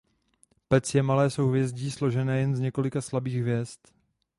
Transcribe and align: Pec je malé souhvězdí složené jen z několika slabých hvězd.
Pec 0.69 0.91
je 0.95 0.99
malé 1.03 1.29
souhvězdí 1.29 1.91
složené 1.91 2.39
jen 2.39 2.55
z 2.55 2.59
několika 2.59 3.01
slabých 3.01 3.41
hvězd. 3.41 3.79